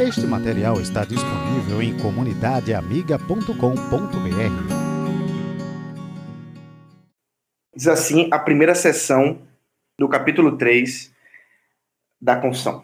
[0.00, 3.52] Este material está disponível em comunidadeamiga.com.br.
[7.76, 9.42] Diz assim a primeira sessão
[9.98, 11.14] do capítulo 3
[12.18, 12.82] da Confissão.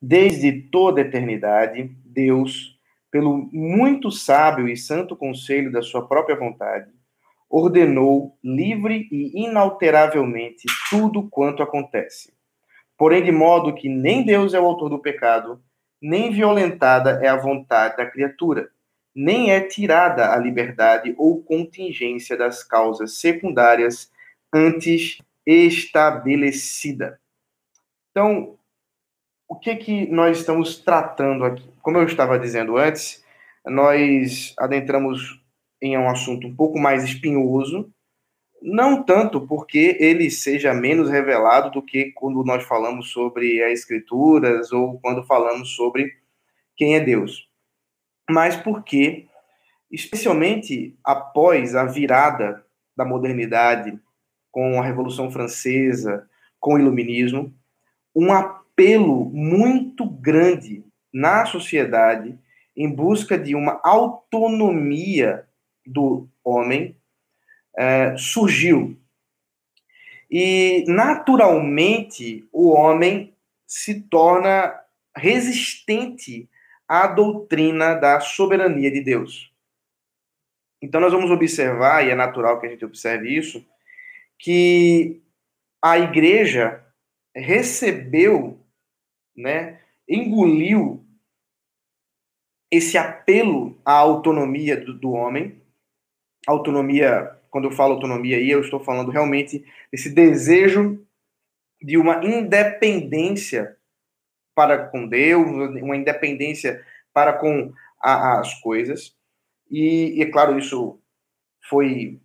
[0.00, 2.80] Desde toda a eternidade, Deus,
[3.10, 6.90] pelo muito sábio e santo conselho da sua própria vontade,
[7.50, 12.32] ordenou livre e inalteravelmente tudo quanto acontece.
[12.96, 15.60] Porém, de modo que nem Deus é o autor do pecado,
[16.00, 18.70] nem violentada é a vontade da criatura,
[19.14, 24.10] nem é tirada a liberdade ou contingência das causas secundárias
[24.52, 27.20] antes estabelecida.
[28.10, 28.58] Então,
[29.48, 31.68] o que que nós estamos tratando aqui?
[31.80, 33.24] Como eu estava dizendo antes,
[33.64, 35.40] nós adentramos
[35.80, 37.90] em um assunto um pouco mais espinhoso,
[38.68, 44.72] não tanto porque ele seja menos revelado do que quando nós falamos sobre as escrituras
[44.72, 46.12] ou quando falamos sobre
[46.74, 47.48] quem é Deus,
[48.28, 49.28] mas porque,
[49.88, 53.96] especialmente após a virada da modernidade
[54.50, 57.54] com a Revolução Francesa, com o Iluminismo,
[58.16, 62.36] um apelo muito grande na sociedade
[62.76, 65.46] em busca de uma autonomia
[65.86, 66.96] do homem
[67.76, 68.98] é, surgiu.
[70.30, 73.34] E, naturalmente, o homem
[73.66, 74.74] se torna
[75.16, 76.48] resistente
[76.88, 79.52] à doutrina da soberania de Deus.
[80.80, 83.64] Então, nós vamos observar, e é natural que a gente observe isso,
[84.38, 85.20] que
[85.82, 86.84] a igreja
[87.34, 88.60] recebeu,
[89.36, 91.04] né, engoliu
[92.70, 95.60] esse apelo à autonomia do, do homem,
[96.46, 101.02] autonomia, quando eu falo autonomia aí, eu estou falando realmente esse desejo
[101.80, 103.78] de uma independência
[104.54, 105.46] para com Deus,
[105.80, 106.84] uma independência
[107.14, 109.16] para com a, as coisas.
[109.70, 111.00] E, e, é claro, isso
[111.66, 112.20] foi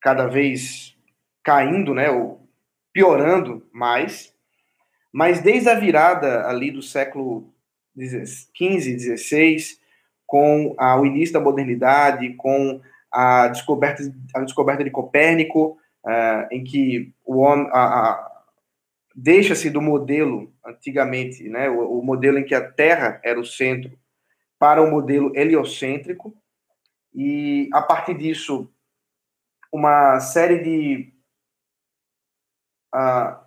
[0.00, 0.96] cada vez
[1.44, 2.48] caindo, né, ou
[2.94, 4.34] piorando mais,
[5.12, 7.52] mas desde a virada ali do século
[7.94, 9.76] XV, XVI,
[10.26, 12.80] com a, o início da modernidade, com
[13.12, 14.02] a descoberta,
[14.34, 17.68] a descoberta de Copérnico, uh, em que o homem
[19.14, 23.98] deixa-se do modelo antigamente, né, o, o modelo em que a Terra era o centro,
[24.58, 26.34] para o modelo heliocêntrico,
[27.14, 28.72] e a partir disso
[29.72, 31.12] uma série de
[32.92, 33.42] ah,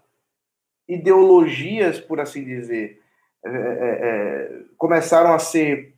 [0.88, 3.02] ideologias, por assim dizer,
[3.46, 5.96] é, é, é, começaram a ser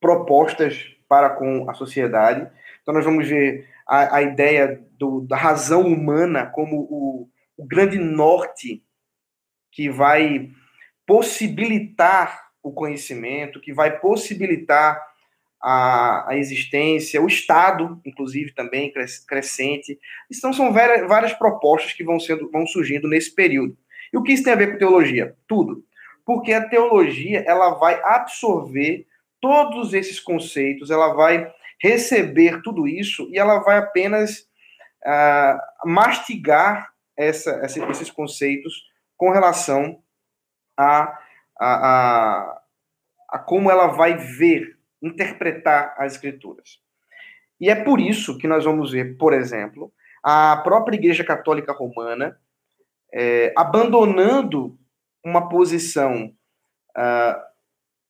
[0.00, 2.50] propostas para com a sociedade.
[2.84, 7.98] Então, nós vamos ver a, a ideia do, da razão humana como o, o grande
[7.98, 8.84] norte
[9.72, 10.50] que vai
[11.06, 15.02] possibilitar o conhecimento, que vai possibilitar
[15.62, 18.92] a, a existência, o Estado, inclusive, também
[19.26, 19.98] crescente.
[20.30, 23.74] Então, são várias, várias propostas que vão, sendo, vão surgindo nesse período.
[24.12, 25.34] E o que isso tem a ver com teologia?
[25.48, 25.82] Tudo.
[26.22, 29.06] Porque a teologia ela vai absorver
[29.40, 34.48] todos esses conceitos, ela vai receber tudo isso e ela vai apenas
[35.04, 38.84] uh, mastigar essa, essa, esses conceitos
[39.16, 40.02] com relação
[40.76, 41.18] a,
[41.58, 42.62] a, a,
[43.30, 46.80] a como ela vai ver interpretar as escrituras.
[47.60, 49.92] E é por isso que nós vamos ver, por exemplo,
[50.22, 52.38] a própria Igreja Católica Romana
[53.12, 54.76] é, abandonando
[55.24, 56.34] uma posição
[56.96, 57.42] uh,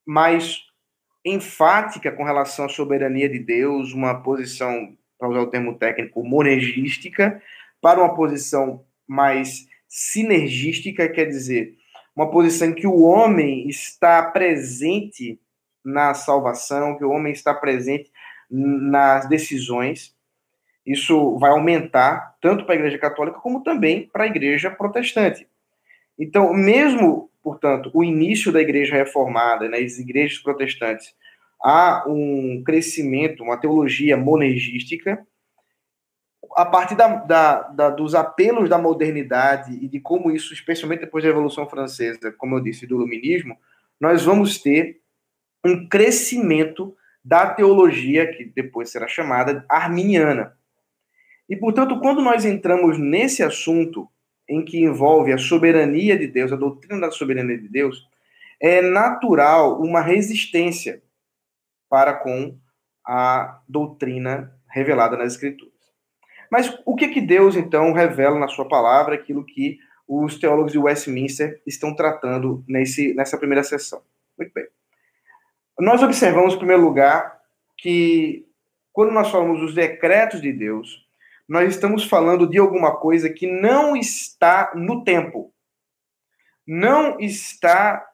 [0.07, 0.61] mais
[1.25, 7.41] enfática com relação à soberania de Deus, uma posição, para usar o termo técnico, monergística,
[7.81, 11.77] para uma posição mais sinergística, quer dizer,
[12.15, 15.41] uma posição em que o homem está presente
[15.85, 18.11] na salvação, que o homem está presente
[18.51, 20.15] nas decisões.
[20.87, 25.49] Isso vai aumentar tanto para a Igreja Católica como também para a Igreja Protestante.
[26.19, 31.15] Então, mesmo, portanto, o início da Igreja Reformada, nas né, igrejas protestantes,
[31.63, 35.25] há um crescimento, uma teologia monergística.
[36.57, 41.23] A partir da, da, da, dos apelos da modernidade e de como isso, especialmente depois
[41.23, 43.59] da Revolução Francesa, como eu disse, do Iluminismo,
[44.01, 45.01] nós vamos ter
[45.63, 50.57] um crescimento da teologia, que depois será chamada arminiana.
[51.49, 54.09] E, portanto, quando nós entramos nesse assunto
[54.49, 58.09] em que envolve a soberania de Deus, a doutrina da soberania de Deus,
[58.61, 61.03] é natural uma resistência
[61.89, 62.57] para com
[63.07, 65.73] a doutrina revelada nas Escrituras.
[66.51, 70.79] Mas o que que Deus então revela na sua palavra, aquilo que os teólogos de
[70.79, 74.03] Westminster estão tratando nesse, nessa primeira sessão?
[74.39, 74.67] Muito bem.
[75.79, 77.41] nós observamos, em primeiro lugar,
[77.77, 78.47] que
[78.93, 81.04] quando nós falamos dos decretos de Deus,
[81.49, 85.53] nós estamos falando de alguma coisa que não está no tempo,
[86.67, 88.05] não está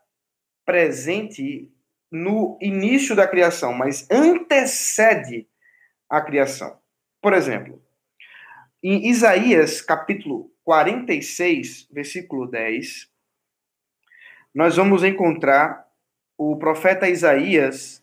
[0.64, 1.72] presente
[2.10, 5.48] no início da criação, mas antecede
[6.08, 6.80] a criação.
[7.22, 7.82] Por exemplo,
[8.82, 13.08] em Isaías capítulo 46, versículo 10,
[14.54, 15.86] nós vamos encontrar
[16.36, 18.02] o profeta Isaías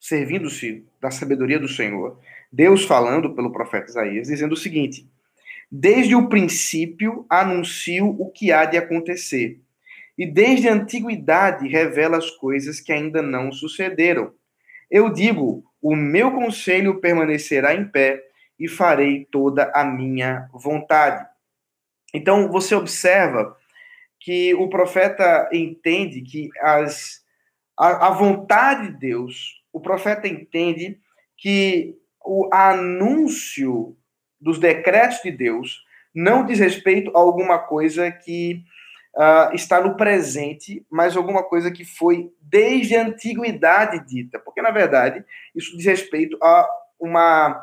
[0.00, 2.18] servindo-se da sabedoria do Senhor,
[2.52, 5.08] Deus falando pelo profeta Isaías, dizendo o seguinte:
[5.70, 9.60] Desde o princípio anuncio o que há de acontecer,
[10.18, 14.32] e desde a antiguidade revela as coisas que ainda não sucederam.
[14.90, 18.22] Eu digo: o meu conselho permanecerá em pé
[18.58, 21.26] e farei toda a minha vontade.
[22.12, 23.56] Então você observa
[24.18, 27.24] que o profeta entende que as,
[27.78, 30.98] a, a vontade de Deus, o profeta entende
[31.38, 33.96] que o anúncio
[34.40, 35.84] dos decretos de Deus
[36.14, 38.64] não diz respeito a alguma coisa que
[39.14, 44.38] uh, está no presente, mas alguma coisa que foi desde a antiguidade dita.
[44.38, 45.24] Porque, na verdade,
[45.54, 46.68] isso diz respeito a
[46.98, 47.62] uma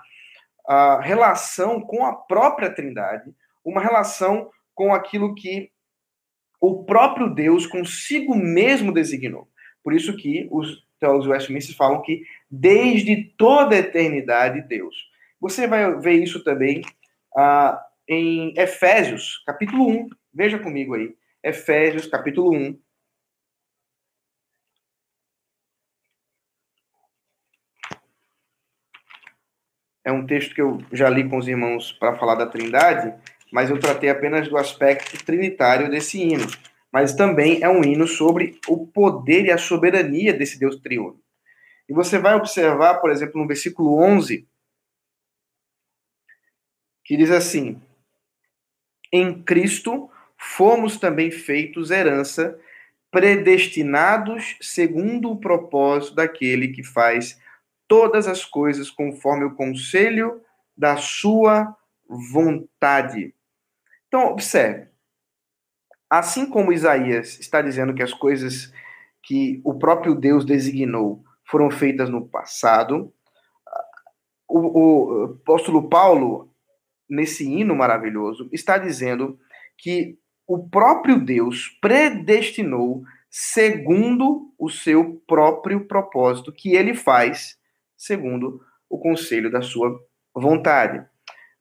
[0.67, 3.33] a relação com a própria Trindade,
[3.63, 5.71] uma relação com aquilo que
[6.59, 9.47] o próprio Deus consigo mesmo designou.
[9.81, 14.95] Por isso que os teólogos Westminster falam que desde toda a eternidade Deus.
[15.39, 16.81] Você vai ver isso também
[17.35, 20.09] ah, em Efésios, capítulo 1.
[20.33, 21.15] Veja comigo aí.
[21.43, 22.79] Efésios, capítulo 1.
[30.03, 33.13] É um texto que eu já li com os irmãos para falar da Trindade,
[33.51, 36.47] mas eu tratei apenas do aspecto trinitário desse hino.
[36.89, 41.19] Mas também é um hino sobre o poder e a soberania desse Deus triuno.
[41.89, 44.47] E você vai observar, por exemplo, no versículo 11,
[47.03, 47.81] que diz assim:
[49.11, 52.59] Em Cristo fomos também feitos herança,
[53.09, 57.39] predestinados segundo o propósito daquele que faz
[57.87, 60.41] todas as coisas conforme o conselho
[60.75, 61.75] da sua
[62.05, 63.33] vontade.
[64.07, 64.87] Então, observe.
[66.09, 68.71] Assim como Isaías está dizendo que as coisas
[69.23, 73.13] que o próprio Deus designou foram feitas no passado,
[74.47, 76.53] o, o apóstolo Paulo,
[77.09, 79.39] nesse hino maravilhoso, está dizendo
[79.77, 80.17] que
[80.47, 87.57] o próprio Deus predestinou segundo o seu próprio propósito, que ele faz
[87.95, 89.99] segundo o conselho da sua
[90.33, 91.05] vontade.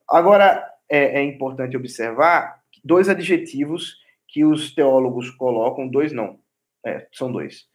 [0.09, 3.97] Agora, é, é importante observar dois adjetivos
[4.29, 6.39] que os teólogos colocam, dois não,
[6.85, 7.67] é, são dois.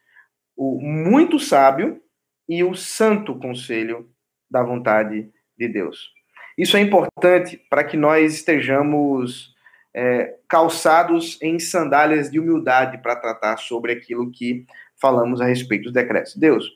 [0.63, 1.99] O muito sábio
[2.47, 4.07] e o santo conselho
[4.47, 5.27] da vontade
[5.57, 6.11] de Deus.
[6.55, 9.55] Isso é importante para que nós estejamos
[9.91, 14.67] é, calçados em sandálias de humildade para tratar sobre aquilo que
[15.01, 16.69] falamos a respeito dos decretos de Deus.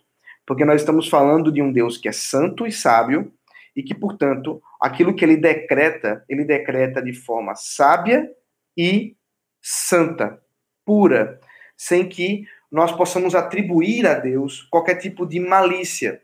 [0.48, 3.32] Porque nós estamos falando de um Deus que é santo e sábio
[3.76, 8.28] e que, portanto, aquilo que ele decreta, ele decreta de forma sábia
[8.76, 9.16] e
[9.62, 10.42] santa,
[10.84, 11.40] pura,
[11.78, 16.22] sem que nós possamos atribuir a Deus qualquer tipo de malícia.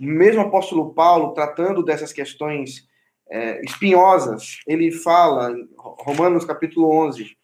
[0.00, 2.88] Mesmo apóstolo Paulo, tratando dessas questões
[3.28, 7.36] é, espinhosas, ele fala, Romanos capítulo 11,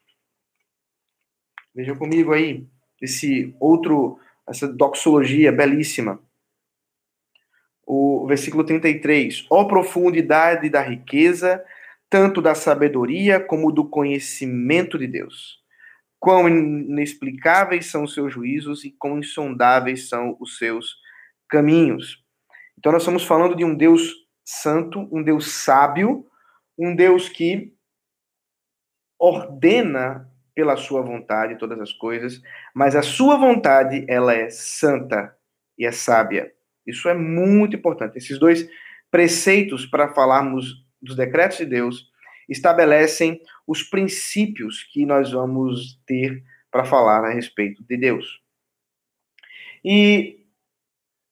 [1.75, 2.67] veja comigo aí,
[2.99, 4.19] esse outro,
[4.49, 6.19] essa doxologia belíssima
[7.87, 9.45] o versículo 33.
[9.51, 11.63] Ó profundidade da riqueza,
[12.09, 15.62] tanto da sabedoria como do conhecimento de Deus.
[16.23, 20.95] Quão inexplicáveis são os seus juízos e quão insondáveis são os seus
[21.49, 22.25] caminhos.
[22.79, 24.15] Então, nós estamos falando de um Deus
[24.45, 26.25] santo, um Deus sábio,
[26.79, 27.75] um Deus que
[29.19, 32.41] ordena pela sua vontade todas as coisas,
[32.73, 35.37] mas a sua vontade, ela é santa
[35.77, 36.53] e é sábia.
[36.87, 38.17] Isso é muito importante.
[38.17, 38.69] Esses dois
[39.11, 42.12] preceitos para falarmos dos decretos de Deus
[42.49, 48.41] estabelecem os princípios que nós vamos ter para falar a respeito de Deus.
[49.85, 50.47] E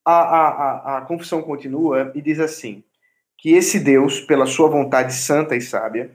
[0.04, 2.82] a, a, a, a confissão continua e diz assim:
[3.40, 6.10] que esse Deus, pela sua vontade santa e sábia,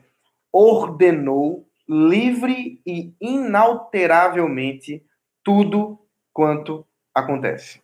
[0.52, 5.04] ordenou livre e inalteravelmente
[5.42, 5.98] tudo
[6.32, 7.80] quanto acontece.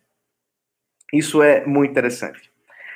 [1.11, 2.51] Isso é muito interessante.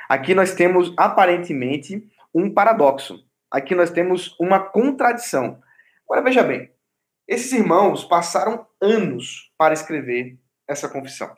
[0.07, 3.26] Aqui nós temos aparentemente um paradoxo.
[3.51, 5.61] Aqui nós temos uma contradição.
[6.03, 6.71] Agora veja bem,
[7.27, 10.37] esses irmãos passaram anos para escrever
[10.67, 11.35] essa confissão.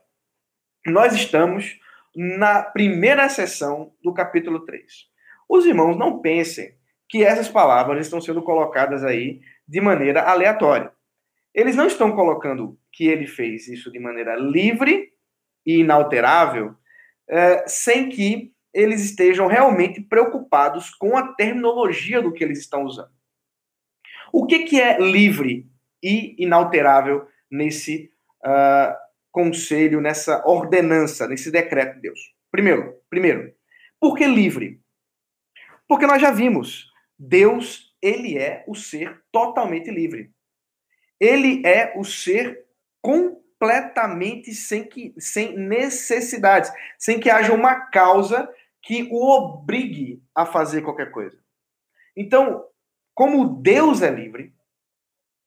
[0.86, 1.80] nós estamos
[2.16, 4.84] na primeira sessão do capítulo 3.
[5.48, 6.76] Os irmãos não pensem
[7.08, 10.92] que essas palavras estão sendo colocadas aí de maneira aleatória.
[11.54, 15.12] Eles não estão colocando que ele fez isso de maneira livre
[15.66, 16.76] e inalterável,
[17.28, 23.12] é, sem que eles estejam realmente preocupados com a terminologia do que eles estão usando.
[24.32, 25.68] O que, que é livre
[26.04, 28.12] e inalterável nesse
[28.46, 28.96] uh,
[29.32, 32.20] conselho, nessa ordenança, nesse decreto de Deus?
[32.52, 33.54] Primeiro, primeiro,
[34.00, 34.82] por que livre?
[35.88, 40.32] Porque nós já vimos, Deus, ele é o ser totalmente livre.
[41.20, 42.66] Ele é o ser
[43.02, 48.48] completamente sem, que, sem necessidades, sem que haja uma causa
[48.82, 51.38] que o obrigue a fazer qualquer coisa.
[52.16, 52.66] Então,
[53.14, 54.54] como Deus é livre,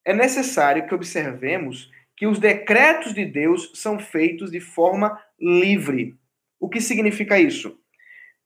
[0.04, 6.16] é necessário que observemos que os decretos de Deus são feitos de forma livre.
[6.60, 7.78] O que significa isso?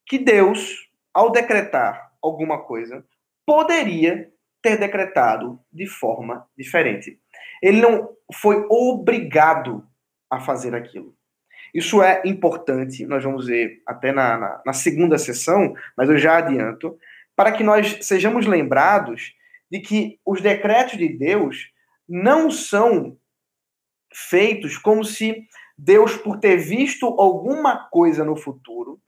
[0.06, 3.04] Que Deus, ao decretar alguma coisa,
[3.44, 7.20] poderia ter decretado de forma diferente.
[7.62, 9.86] Ele não foi obrigado
[10.30, 11.16] a fazer aquilo.
[11.74, 16.38] Isso é importante, nós vamos ver até na, na, na segunda sessão, mas eu já
[16.38, 16.98] adianto,
[17.34, 19.34] para que nós sejamos lembrados
[19.70, 21.70] de que os decretos de Deus
[22.08, 23.16] não são
[24.12, 25.46] feitos como se
[25.76, 28.98] Deus, por ter visto alguma coisa no futuro,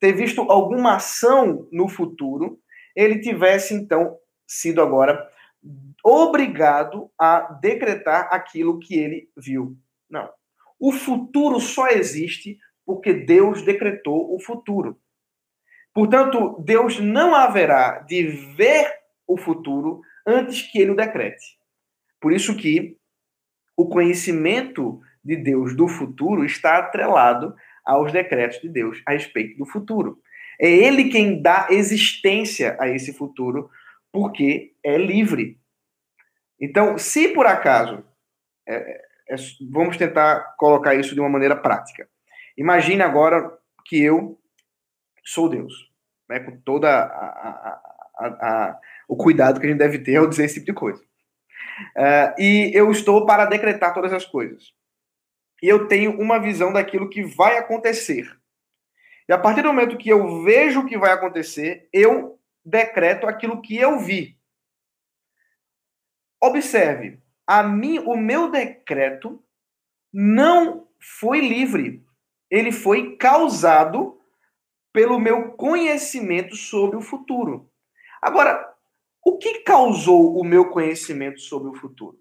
[0.00, 2.58] ter visto alguma ação no futuro,
[2.96, 4.16] ele tivesse então
[4.46, 5.28] sido agora
[6.02, 9.76] obrigado a decretar aquilo que ele viu.
[10.08, 10.30] Não.
[10.84, 15.00] O futuro só existe porque Deus decretou o futuro.
[15.94, 18.92] Portanto, Deus não haverá de ver
[19.26, 21.58] o futuro antes que ele o decrete.
[22.20, 22.98] Por isso que
[23.74, 29.64] o conhecimento de Deus do futuro está atrelado aos decretos de Deus a respeito do
[29.64, 30.20] futuro.
[30.60, 33.70] É ele quem dá existência a esse futuro,
[34.12, 35.58] porque é livre.
[36.60, 38.04] Então, se por acaso,
[38.68, 39.13] é,
[39.70, 42.08] vamos tentar colocar isso de uma maneira prática.
[42.56, 44.38] Imagine agora que eu
[45.24, 45.72] sou Deus,
[46.28, 47.80] né, com toda a,
[48.16, 51.02] a, a, o cuidado que a gente deve ter ao dizer esse tipo de coisa.
[51.96, 54.72] Uh, e eu estou para decretar todas as coisas.
[55.62, 58.30] E eu tenho uma visão daquilo que vai acontecer.
[59.28, 63.62] E a partir do momento que eu vejo o que vai acontecer, eu decreto aquilo
[63.62, 64.38] que eu vi.
[66.40, 69.42] Observe, a mim, o meu decreto
[70.12, 70.86] não
[71.18, 72.02] foi livre.
[72.50, 74.18] Ele foi causado
[74.92, 77.68] pelo meu conhecimento sobre o futuro.
[78.22, 78.72] Agora,
[79.24, 82.18] o que causou o meu conhecimento sobre o futuro?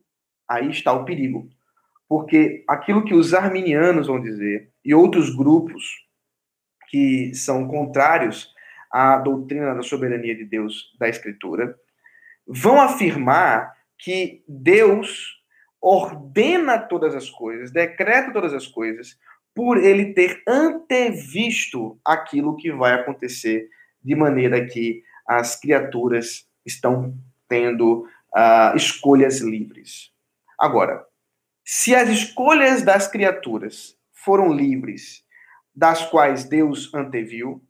[0.50, 1.48] Aí está o perigo.
[2.08, 5.84] Porque aquilo que os arminianos vão dizer e outros grupos
[6.90, 8.54] que são contrários
[8.92, 11.76] à doutrina da soberania de Deus da Escritura
[12.46, 15.42] vão afirmar que Deus
[15.82, 19.18] ordena todas as coisas, decreta todas as coisas,
[19.56, 23.70] por ele ter antevisto aquilo que vai acontecer,
[24.04, 27.18] de maneira que as criaturas estão
[27.48, 28.02] tendo
[28.36, 30.12] uh, escolhas livres.
[30.60, 31.06] Agora,
[31.64, 35.24] se as escolhas das criaturas foram livres,
[35.74, 37.64] das quais Deus anteviu,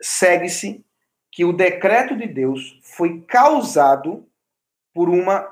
[0.00, 0.84] segue-se
[1.32, 4.29] que o decreto de Deus foi causado
[4.94, 5.46] por uma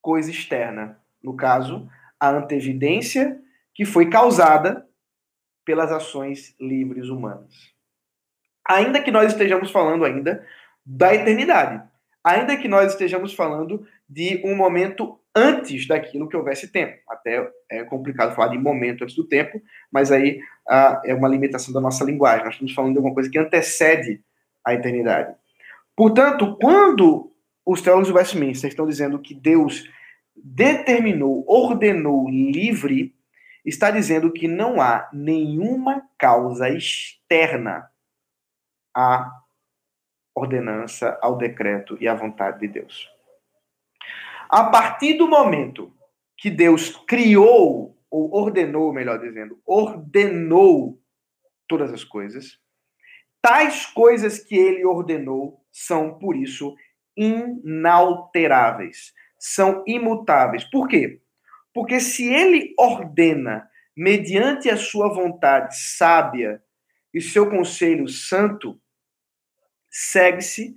[0.00, 1.00] coisa externa.
[1.22, 1.88] No caso,
[2.20, 3.40] a antevidência
[3.74, 4.86] que foi causada
[5.64, 7.72] pelas ações livres humanas.
[8.68, 10.46] Ainda que nós estejamos falando ainda
[10.84, 11.82] da eternidade.
[12.22, 16.98] Ainda que nós estejamos falando de um momento antes daquilo que houvesse tempo.
[17.08, 21.74] Até é complicado falar de momento antes do tempo, mas aí ah, é uma limitação
[21.74, 22.44] da nossa linguagem.
[22.44, 24.22] Nós estamos falando de alguma coisa que antecede
[24.64, 25.34] a eternidade.
[25.96, 27.33] Portanto, quando
[27.64, 29.88] os teólogos do Westminster estão dizendo que Deus
[30.36, 33.14] determinou, ordenou livre,
[33.64, 37.90] está dizendo que não há nenhuma causa externa
[38.94, 39.30] à
[40.34, 43.08] ordenança, ao decreto e à vontade de Deus.
[44.48, 45.92] A partir do momento
[46.36, 51.00] que Deus criou, ou ordenou, melhor dizendo, ordenou
[51.66, 52.58] todas as coisas,
[53.40, 56.76] tais coisas que ele ordenou são, por isso,
[57.16, 60.64] inalteráveis, são imutáveis.
[60.64, 61.20] Por quê?
[61.72, 66.62] Porque se ele ordena mediante a sua vontade sábia
[67.12, 68.80] e seu conselho santo,
[69.90, 70.76] segue-se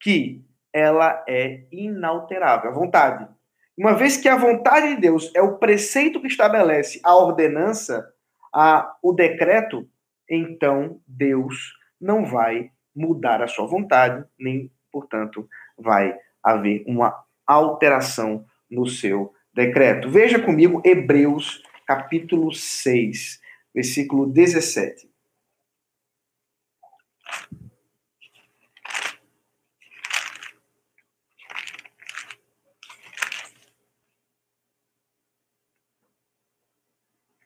[0.00, 3.28] que ela é inalterável, a vontade.
[3.76, 8.08] Uma vez que a vontade de Deus é o preceito que estabelece a ordenança,
[8.52, 9.88] a, o decreto,
[10.30, 17.14] então Deus não vai mudar a sua vontade, nem, portanto, vai haver uma
[17.46, 20.10] alteração no seu decreto.
[20.10, 23.40] Veja comigo Hebreus capítulo 6,
[23.74, 25.08] versículo 17.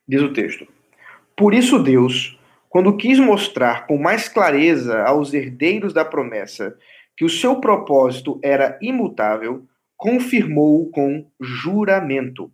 [0.08, 0.66] Diz o texto:
[1.36, 6.78] Por isso Deus, quando quis mostrar com mais clareza aos herdeiros da promessa
[7.18, 12.52] que o seu propósito era imutável, confirmou-o com juramento.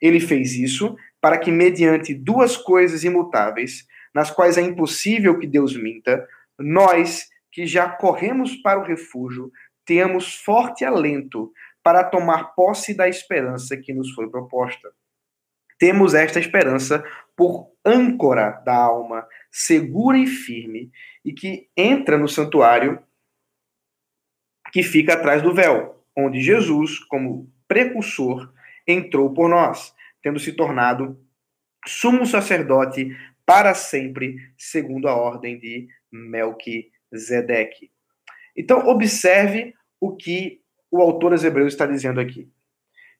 [0.00, 5.76] Ele fez isso para que, mediante duas coisas imutáveis, nas quais é impossível que Deus
[5.76, 6.24] minta,
[6.56, 9.50] nós, que já corremos para o refúgio,
[9.84, 11.52] tenhamos forte alento
[11.82, 14.90] para tomar posse da esperança que nos foi proposta
[15.78, 17.04] temos esta esperança
[17.36, 20.90] por âncora da alma, segura e firme,
[21.24, 22.98] e que entra no santuário
[24.72, 28.52] que fica atrás do véu, onde Jesus, como precursor,
[28.86, 31.18] entrou por nós, tendo se tornado
[31.86, 33.16] sumo sacerdote
[33.46, 37.90] para sempre, segundo a ordem de Melquisedeque.
[38.56, 42.48] Então, observe o que o autor dos Hebreus está dizendo aqui.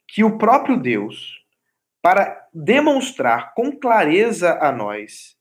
[0.09, 1.45] Que o próprio Deus,
[2.01, 5.37] para demonstrar com clareza a nós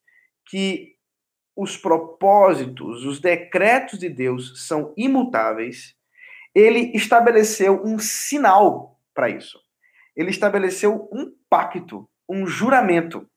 [0.50, 0.93] que
[1.56, 5.96] os propósitos, os decretos de Deus são imutáveis,
[6.54, 9.60] ele estabeleceu um sinal para isso.
[10.16, 13.28] Ele estabeleceu um pacto, um juramento.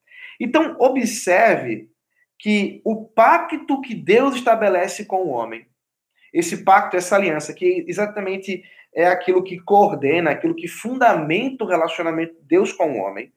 [0.40, 1.90] Então, observe
[2.38, 5.66] que o pacto que Deus estabelece com o homem,
[6.32, 8.62] esse pacto, essa aliança, que exatamente
[8.94, 13.32] é aquilo que coordena, aquilo que fundamenta o relacionamento de Deus com o homem.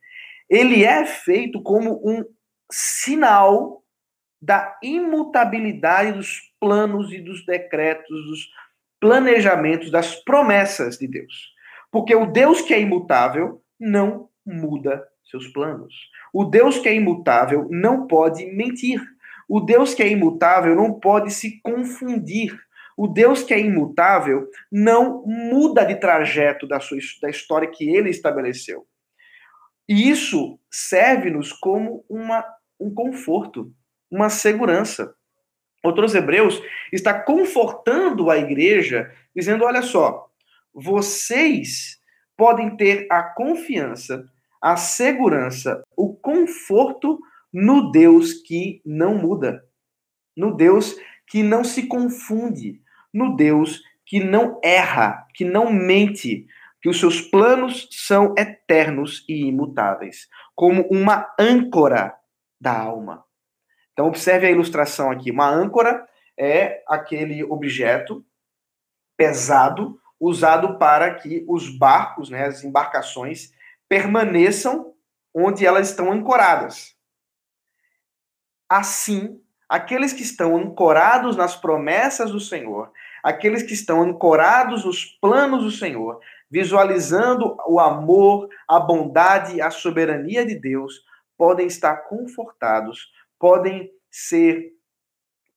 [0.50, 2.24] Ele é feito como um
[2.71, 3.83] sinal
[4.41, 8.49] da imutabilidade dos planos e dos decretos, dos
[8.99, 11.53] planejamentos, das promessas de Deus.
[11.91, 15.93] Porque o Deus que é imutável não muda seus planos.
[16.33, 19.01] O Deus que é imutável não pode mentir.
[19.47, 22.57] O Deus que é imutável não pode se confundir.
[22.95, 28.09] O Deus que é imutável não muda de trajeto da, sua, da história que ele
[28.09, 28.85] estabeleceu.
[29.87, 32.45] E isso serve-nos como uma,
[32.79, 33.73] um conforto,
[34.11, 35.13] uma segurança.
[35.83, 40.29] Outros Hebreus está confortando a igreja, dizendo: olha só,
[40.74, 42.00] vocês
[42.35, 44.25] podem ter a confiança,
[44.61, 47.19] a segurança, o conforto
[47.51, 49.63] no Deus que não muda,
[50.35, 50.95] no Deus
[51.27, 52.81] que não se confunde,
[53.13, 56.48] no Deus que não erra, que não mente,
[56.81, 62.15] que os seus planos são eternos e imutáveis, como uma âncora
[62.59, 63.24] da alma.
[64.00, 65.29] Então, observe a ilustração aqui.
[65.29, 66.07] Uma âncora
[66.40, 68.25] é aquele objeto
[69.18, 73.51] pesado usado para que os barcos, né, as embarcações,
[73.90, 74.94] permaneçam
[75.35, 76.96] onde elas estão ancoradas.
[78.70, 85.66] Assim, aqueles que estão ancorados nas promessas do Senhor, aqueles que estão ancorados nos planos
[85.66, 91.03] do Senhor, visualizando o amor, a bondade, a soberania de Deus,
[91.38, 94.73] podem estar confortados, podem ser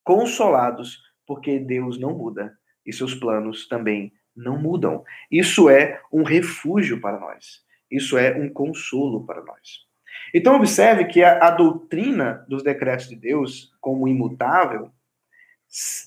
[0.04, 5.04] consolados, porque Deus não muda e seus planos também não mudam.
[5.30, 7.62] Isso é um refúgio para nós.
[7.90, 9.86] Isso é um consolo para nós.
[10.34, 14.90] Então, observe que a, a doutrina dos decretos de Deus, como imutável,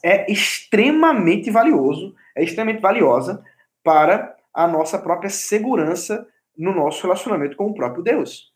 [0.03, 3.43] é extremamente valioso, é extremamente valiosa
[3.83, 8.53] para a nossa própria segurança no nosso relacionamento com o próprio Deus.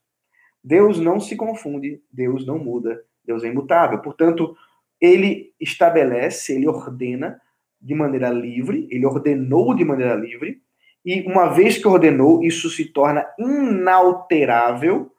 [0.64, 4.00] Deus não se confunde, Deus não muda, Deus é imutável.
[4.00, 4.58] Portanto,
[5.00, 7.40] ele estabelece, ele ordena
[7.80, 10.62] de maneira livre, ele ordenou de maneira livre,
[11.06, 15.14] e uma vez que ordenou, isso se torna inalterável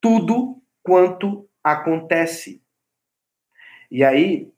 [0.00, 2.62] tudo quanto acontece.
[3.90, 4.52] E aí,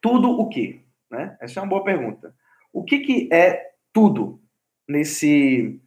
[0.00, 0.82] tudo o quê?
[1.10, 1.36] Né?
[1.40, 2.34] Essa é uma boa pergunta.
[2.72, 4.40] O que, que é tudo
[4.88, 5.80] nesse,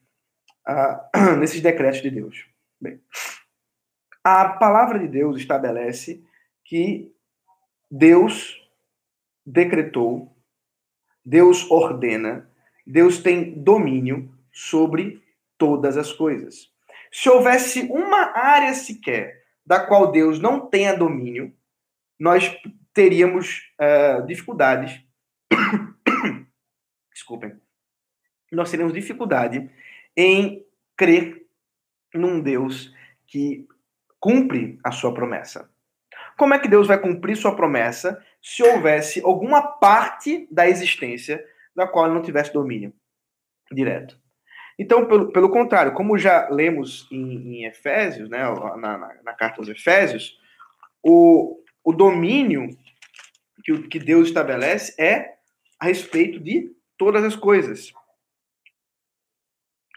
[0.67, 2.45] uh, nesses decretos de Deus?
[2.81, 2.99] Bem,
[4.25, 6.25] a palavra de Deus estabelece
[6.63, 7.13] que
[7.91, 8.59] Deus
[9.45, 10.35] decretou,
[11.23, 12.49] Deus ordena,
[12.87, 15.23] Deus tem domínio sobre
[15.59, 16.73] todas as coisas.
[17.11, 21.55] Se houvesse uma área sequer da qual Deus não tenha domínio,
[22.19, 22.51] nós
[22.93, 25.03] teríamos uh, dificuldades.
[27.13, 27.61] Desculpem.
[28.51, 29.69] Nós teríamos dificuldade
[30.17, 30.65] em
[30.97, 31.45] crer
[32.11, 32.91] num Deus
[33.27, 33.67] que
[34.19, 35.69] cumpre a sua promessa.
[36.37, 41.43] Como é que Deus vai cumprir sua promessa se houvesse alguma parte da existência
[41.75, 42.93] da qual ele não tivesse domínio
[43.71, 44.19] direto?
[44.77, 49.61] Então, pelo, pelo contrário, como já lemos em, em Efésios, né, na, na, na, carta
[49.61, 50.37] aos Efésios,
[51.01, 52.67] o, o domínio
[53.63, 55.35] que, que Deus estabelece é
[55.79, 57.93] a respeito de todas as coisas.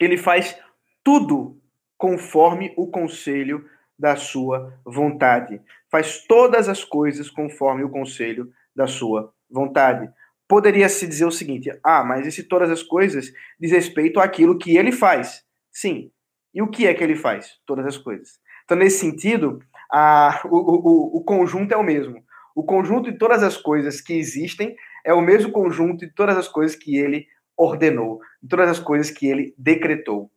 [0.01, 0.57] Ele faz
[1.03, 1.61] tudo
[1.97, 3.69] conforme o conselho
[3.99, 5.61] da sua vontade.
[5.91, 10.09] Faz todas as coisas conforme o conselho da sua vontade.
[10.47, 14.59] Poderia se dizer o seguinte: ah, mas e se todas as coisas diz respeito àquilo
[14.59, 15.43] que ele faz?
[15.73, 16.11] Sim.
[16.55, 17.59] E o que é que ele faz?
[17.67, 18.41] Todas as coisas.
[18.65, 22.23] Então, nesse sentido, a, o, o, o conjunto é o mesmo.
[22.55, 26.49] O conjunto de todas as coisas que existem é o mesmo conjunto de todas as
[26.49, 30.31] coisas que ele ordenou, de todas as coisas que ele decretou.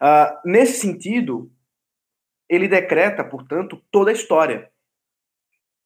[0.00, 1.50] Uh, nesse sentido,
[2.52, 4.70] ele decreta, portanto, toda a história.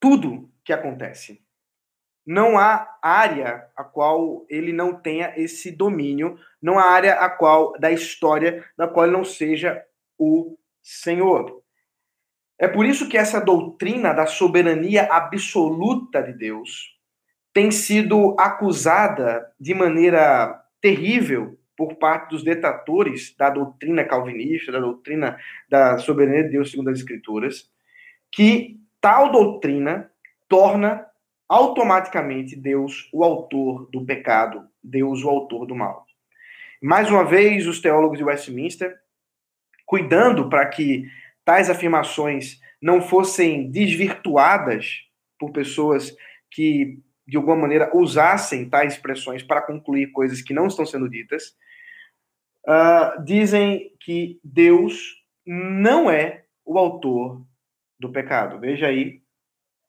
[0.01, 1.41] Tudo que acontece.
[2.25, 7.71] Não há área a qual ele não tenha esse domínio, não há área a qual
[7.79, 9.81] da história da qual ele não seja
[10.19, 11.63] o Senhor.
[12.59, 16.97] É por isso que essa doutrina da soberania absoluta de Deus
[17.53, 25.39] tem sido acusada de maneira terrível por parte dos detratores da doutrina calvinista, da doutrina
[25.69, 27.71] da soberania de Deus segundo as Escrituras,
[28.31, 30.11] que tal doutrina
[30.49, 31.05] torna
[31.47, 36.05] automaticamente Deus o autor do pecado, Deus o autor do mal.
[36.81, 38.97] Mais uma vez, os teólogos de Westminster,
[39.85, 41.07] cuidando para que
[41.45, 45.05] tais afirmações não fossem desvirtuadas
[45.39, 46.15] por pessoas
[46.51, 51.55] que, de alguma maneira, usassem tais expressões para concluir coisas que não estão sendo ditas,
[52.67, 57.45] uh, dizem que Deus não é o autor
[57.99, 58.59] do pecado.
[58.59, 59.21] Veja aí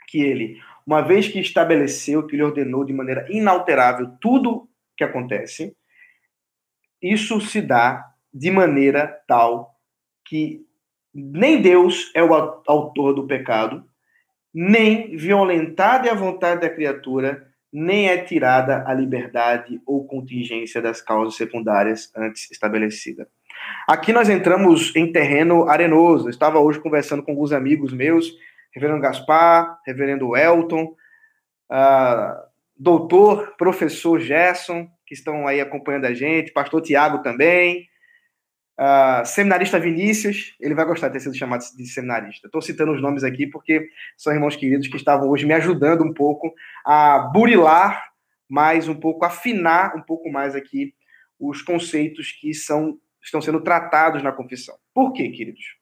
[0.06, 5.76] que ele, uma vez que estabeleceu, que ele ordenou de maneira inalterável tudo que acontece,
[7.02, 9.76] isso se dá de maneira tal
[10.24, 10.66] que
[11.14, 13.84] nem Deus é o autor do pecado,
[14.52, 21.00] nem violentada é a vontade da criatura, nem é tirada a liberdade ou contingência das
[21.00, 23.28] causas secundárias antes estabelecida.
[23.86, 26.26] Aqui nós entramos em terreno arenoso.
[26.26, 28.32] Eu estava hoje conversando com alguns amigos meus,
[28.72, 30.94] reverendo Gaspar, reverendo Elton,
[31.70, 37.88] uh, doutor, professor Gerson, que estão aí acompanhando a gente, pastor Tiago também,
[38.78, 42.46] Uh, seminarista Vinícius, ele vai gostar de ter sido chamado de seminarista.
[42.46, 46.14] Estou citando os nomes aqui porque são irmãos queridos que estavam hoje me ajudando um
[46.14, 48.12] pouco a burilar
[48.48, 50.94] mais um pouco, afinar um pouco mais aqui
[51.38, 54.76] os conceitos que são, estão sendo tratados na confissão.
[54.94, 55.76] Por quê, queridos?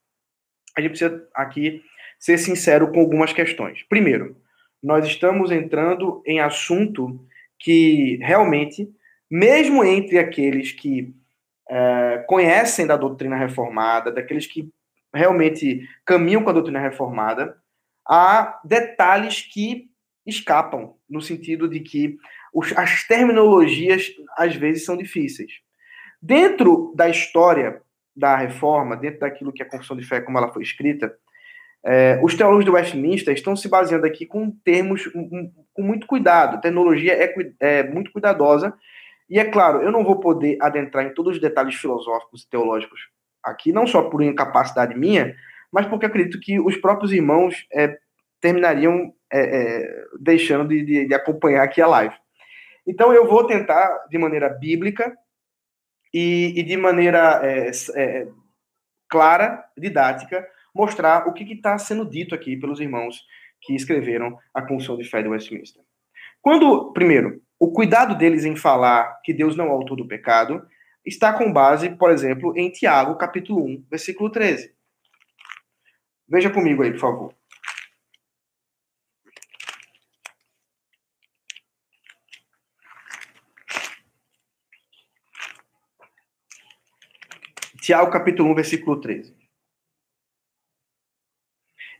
[0.77, 1.83] A gente precisa aqui
[2.19, 3.83] ser sincero com algumas questões.
[3.83, 4.37] Primeiro,
[4.83, 7.25] nós estamos entrando em assunto
[7.59, 8.89] que realmente,
[9.31, 11.15] mesmo entre aqueles que
[11.69, 14.71] é, conhecem da doutrina reformada, daqueles que
[15.13, 17.57] realmente caminham com a doutrina reformada,
[18.07, 19.91] há detalhes que
[20.27, 22.19] escapam, no sentido de que
[22.77, 25.61] as terminologias às vezes são difíceis.
[26.21, 27.81] Dentro da história
[28.15, 31.15] da reforma, dentro daquilo que é a Confissão de Fé, como ela foi escrita,
[31.85, 36.07] é, os teólogos do Westminster estão se baseando aqui com termos um, um, com muito
[36.07, 36.57] cuidado.
[36.57, 38.75] A terminologia é, é muito cuidadosa
[39.29, 43.01] e é claro, eu não vou poder adentrar em todos os detalhes filosóficos e teológicos
[43.43, 45.35] aqui, não só por incapacidade minha,
[45.73, 47.99] mas porque acredito que os próprios irmãos é,
[48.41, 52.15] terminariam é, é, deixando de, de, de, acompanhar aqui a live.
[52.87, 55.17] Então eu vou tentar, de maneira bíblica
[56.15, 58.29] e, e de maneira é, é,
[59.09, 63.25] clara, didática, mostrar o que está sendo dito aqui pelos irmãos
[63.61, 65.83] que escreveram a Confissão de Fé de Westminster.
[66.47, 70.65] Quando, primeiro, o cuidado deles em falar que Deus não é o autor do pecado
[71.05, 74.73] está com base, por exemplo, em Tiago, capítulo 1, versículo 13.
[76.29, 77.35] Veja comigo aí, por favor.
[87.81, 89.37] Tiago, capítulo 1, versículo 13.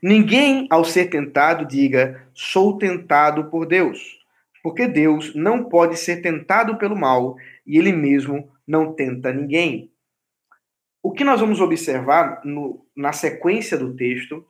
[0.01, 4.25] Ninguém, ao ser tentado, diga: sou tentado por Deus
[4.67, 9.89] porque Deus não pode ser tentado pelo mal e ele mesmo não tenta ninguém.
[11.01, 14.45] O que nós vamos observar no, na sequência do texto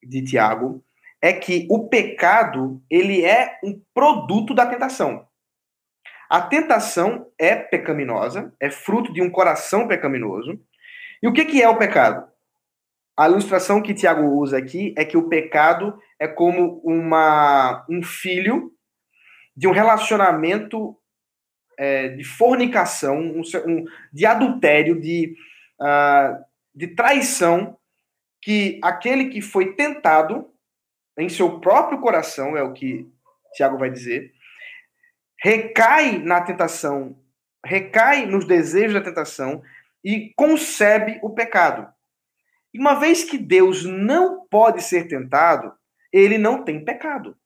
[0.00, 0.80] de Tiago
[1.20, 5.26] é que o pecado ele é um produto da tentação.
[6.30, 10.56] A tentação é pecaminosa, é fruto de um coração pecaminoso.
[11.20, 12.28] E o que, que é o pecado?
[13.18, 18.70] a ilustração que Tiago usa aqui é que o pecado é como uma, um filho
[19.58, 20.96] de um relacionamento
[21.76, 25.34] é, de fornicação, um, um, de adultério, de,
[25.80, 27.76] uh, de traição,
[28.40, 30.48] que aquele que foi tentado
[31.18, 33.12] em seu próprio coração, é o que
[33.52, 34.32] Tiago vai dizer,
[35.42, 37.18] recai na tentação,
[37.66, 39.60] recai nos desejos da tentação
[40.04, 41.92] e concebe o pecado.
[42.72, 45.72] E uma vez que Deus não pode ser tentado,
[46.12, 47.36] ele não tem pecado.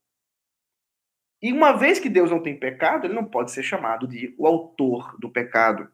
[1.42, 4.46] E uma vez que Deus não tem pecado, ele não pode ser chamado de o
[4.46, 5.88] autor do pecado.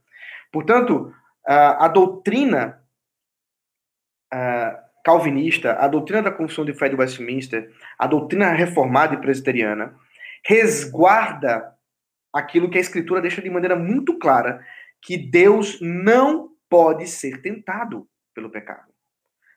[0.53, 1.15] Portanto,
[1.47, 2.83] a doutrina
[5.03, 9.97] calvinista, a doutrina da Confissão de Fé de Westminster, a doutrina reformada e presbiteriana,
[10.45, 11.75] resguarda
[12.31, 14.63] aquilo que a Escritura deixa de maneira muito clara,
[15.01, 18.93] que Deus não pode ser tentado pelo pecado.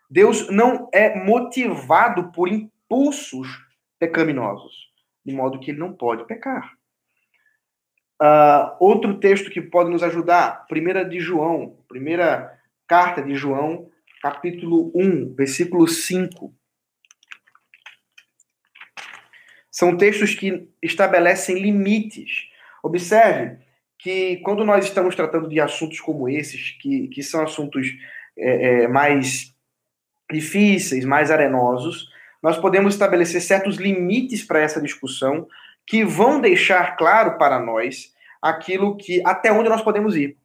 [0.10, 3.48] Deus não é motivado por impulsos
[4.00, 4.91] pecaminosos
[5.26, 6.74] de modo que ele não pode pecar.
[8.22, 12.56] Uh, outro texto que pode nos ajudar, primeira de João, primeira
[12.88, 13.90] carta de João,
[14.22, 16.54] capítulo 1, versículo 5.
[19.72, 22.50] São textos que estabelecem limites.
[22.84, 23.58] Observe
[23.98, 27.88] que quando nós estamos tratando de assuntos como esses, que, que são assuntos
[28.38, 29.56] é, é, mais
[30.32, 32.11] difíceis, mais arenosos,
[32.42, 35.48] nós podemos estabelecer certos limites para essa discussão
[35.86, 40.38] que vão deixar claro para nós aquilo que até onde nós podemos ir.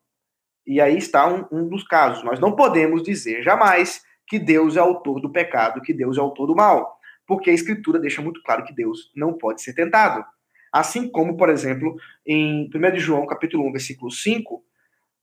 [0.67, 2.25] E aí está um, um dos casos.
[2.25, 6.49] Nós não podemos dizer jamais que Deus é autor do pecado, que Deus é autor
[6.49, 10.25] do mal, porque a Escritura deixa muito claro que Deus não pode ser tentado.
[10.73, 14.63] Assim como, por exemplo, em 1 João, capítulo 1, versículo 5,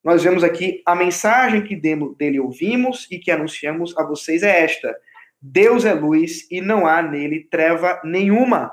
[0.03, 4.95] nós vemos aqui a mensagem que dele ouvimos e que anunciamos a vocês é esta:
[5.45, 8.71] Deus é luz e não há nele treva nenhuma.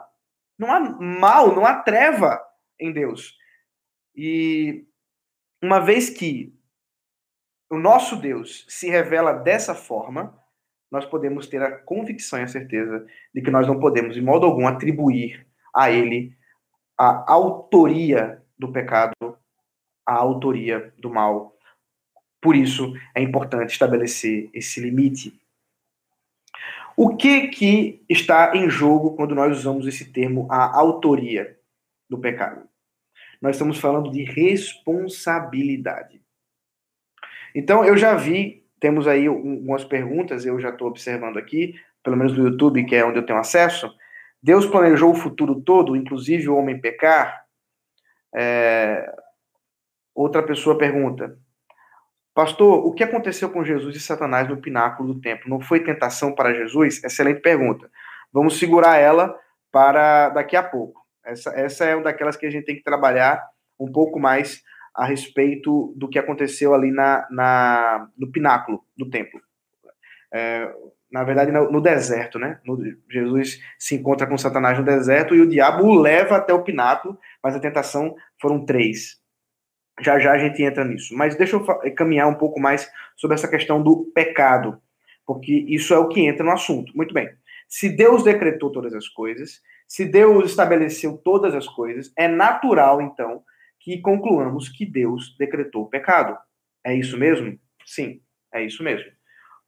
[0.57, 2.41] Não há mal, não há treva
[2.79, 3.37] em Deus.
[4.15, 4.87] E
[5.61, 6.55] uma vez que
[7.69, 10.39] o nosso Deus se revela dessa forma,
[10.93, 13.05] nós podemos ter a convicção e a certeza
[13.35, 16.37] de que nós não podemos, de modo algum, atribuir a Ele
[16.97, 19.37] a autoria do pecado,
[20.07, 21.57] a autoria do mal.
[22.41, 25.40] Por isso, é importante estabelecer esse limite
[27.03, 31.57] o que, que está em jogo quando nós usamos esse termo, a autoria
[32.11, 32.69] do pecado?
[33.41, 36.21] Nós estamos falando de responsabilidade.
[37.55, 42.37] Então, eu já vi, temos aí algumas perguntas, eu já estou observando aqui, pelo menos
[42.37, 43.91] no YouTube, que é onde eu tenho acesso.
[44.43, 47.47] Deus planejou o futuro todo, inclusive o homem pecar?
[48.35, 49.11] É...
[50.15, 51.39] Outra pessoa pergunta:
[52.41, 55.51] Pastor, o que aconteceu com Jesus e Satanás no pináculo do templo?
[55.51, 57.05] Não foi tentação para Jesus?
[57.05, 57.91] Excelente pergunta.
[58.33, 59.39] Vamos segurar ela
[59.71, 61.03] para daqui a pouco.
[61.23, 63.47] Essa, essa é uma daquelas que a gente tem que trabalhar
[63.79, 64.63] um pouco mais
[64.95, 69.39] a respeito do que aconteceu ali na, na no pináculo do templo.
[70.33, 70.75] É,
[71.13, 72.59] na verdade, no, no deserto, né?
[72.65, 72.79] No,
[73.11, 77.19] Jesus se encontra com Satanás no deserto e o diabo o leva até o pináculo,
[77.45, 79.20] mas a tentação foram três.
[80.01, 81.15] Já já a gente entra nisso.
[81.17, 84.81] Mas deixa eu caminhar um pouco mais sobre essa questão do pecado,
[85.27, 86.97] porque isso é o que entra no assunto.
[86.97, 87.31] Muito bem.
[87.69, 93.43] Se Deus decretou todas as coisas, se Deus estabeleceu todas as coisas, é natural, então,
[93.79, 96.37] que concluamos que Deus decretou o pecado.
[96.85, 97.59] É isso mesmo?
[97.85, 98.21] Sim,
[98.53, 99.11] é isso mesmo.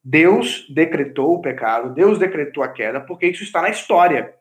[0.04, 4.34] Deus decretou o pecado, Deus decretou a queda, porque isso está na história.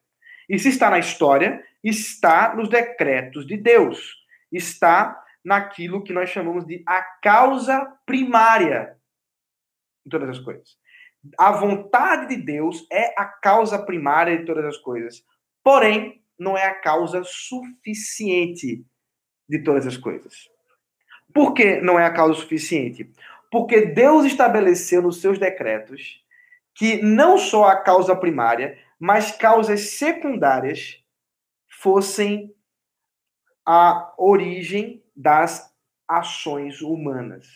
[0.49, 4.15] E se está na história, está nos decretos de Deus.
[4.51, 8.97] Está naquilo que nós chamamos de a causa primária
[10.06, 10.77] de todas as coisas.
[11.38, 15.23] A vontade de Deus é a causa primária de todas as coisas.
[15.63, 18.84] Porém, não é a causa suficiente
[19.47, 20.49] de todas as coisas.
[21.34, 23.12] Por que não é a causa suficiente?
[23.51, 26.21] Porque Deus estabeleceu nos seus decretos
[26.73, 31.04] que não só a causa primária, mas causas secundárias
[31.69, 32.54] fossem
[33.65, 35.69] a origem das
[36.08, 37.47] ações humanas.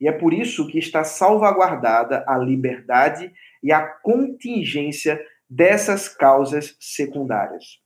[0.00, 7.80] E é por isso que está salvaguardada a liberdade e a contingência dessas causas secundárias.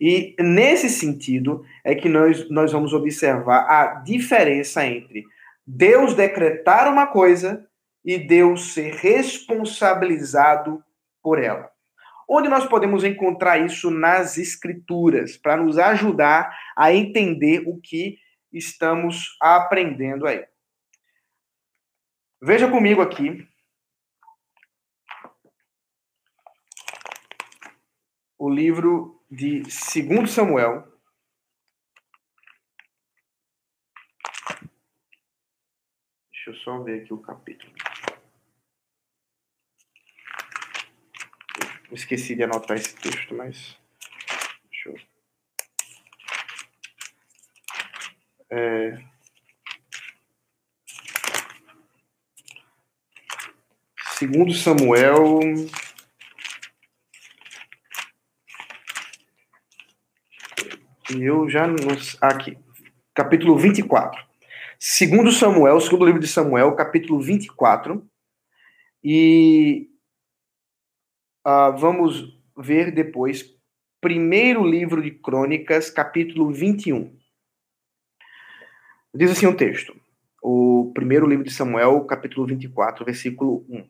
[0.00, 5.24] E nesse sentido é que nós, nós vamos observar a diferença entre
[5.66, 7.66] Deus decretar uma coisa
[8.04, 10.82] e Deus ser responsabilizado
[11.22, 11.70] por ela.
[12.28, 18.18] Onde nós podemos encontrar isso nas escrituras, para nos ajudar a entender o que
[18.52, 20.46] estamos aprendendo aí.
[22.40, 23.46] Veja comigo aqui.
[28.38, 30.86] O livro de 2 Samuel.
[36.30, 37.73] Deixa eu só ver aqui o capítulo.
[41.94, 43.76] Esqueci de anotar esse texto, mas.
[44.70, 44.96] Deixa eu.
[48.50, 49.04] É...
[54.18, 55.40] Segundo Samuel.
[61.10, 61.76] Eu já não.
[62.20, 62.56] Aqui.
[63.14, 64.24] Capítulo 24.
[64.78, 68.06] Segundo Samuel, segundo livro de Samuel, capítulo 24.
[69.02, 69.93] E
[71.46, 73.54] uh, vamos ver depois.
[74.00, 77.16] Primeiro livro de Crônicas, capítulo 21.
[79.14, 79.94] Diz assim o texto.
[80.42, 83.88] O primeiro livro de Samuel, capítulo 24, versículo 1.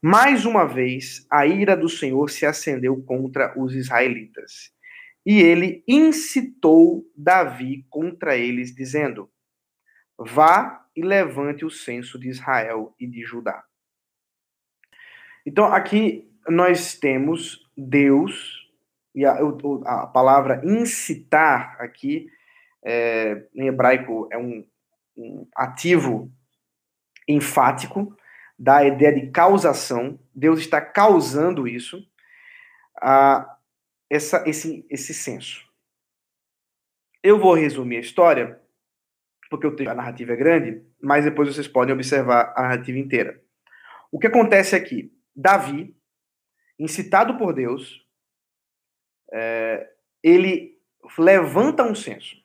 [0.00, 4.72] Mais uma vez, a ira do Senhor se acendeu contra os israelitas.
[5.26, 9.30] E ele incitou Davi contra eles, dizendo:
[10.18, 13.62] Vá e levante o censo de Israel e de Judá.
[15.44, 18.68] Então, aqui nós temos Deus,
[19.14, 19.38] e a,
[19.84, 22.28] a palavra incitar aqui,
[22.84, 24.66] é, em hebraico, é um,
[25.16, 26.30] um ativo
[27.26, 28.16] enfático,
[28.58, 32.04] da ideia de causação, Deus está causando isso,
[33.00, 33.56] a
[34.10, 35.64] essa, esse, esse senso.
[37.22, 38.60] Eu vou resumir a história,
[39.50, 43.40] porque o a narrativa é grande, mas depois vocês podem observar a narrativa inteira.
[44.10, 45.12] O que acontece aqui?
[45.34, 45.94] Davi,
[46.78, 48.06] incitado por Deus,
[49.32, 49.88] é,
[50.22, 50.78] ele
[51.18, 52.36] levanta um censo.